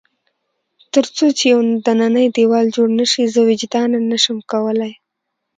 [0.93, 4.93] تر څو چې یو دننی دېوال جوړ نه شي، زه وجداناً نه شم کولای.